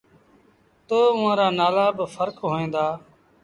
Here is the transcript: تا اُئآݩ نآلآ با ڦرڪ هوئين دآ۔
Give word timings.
تا 0.87 0.99
اُئآݩ 1.17 1.55
نآلآ 1.57 1.87
با 1.97 2.05
ڦرڪ 2.13 2.35
هوئين 2.43 2.69
دآ۔ 2.73 2.85